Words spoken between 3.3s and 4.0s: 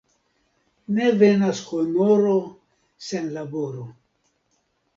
laboro.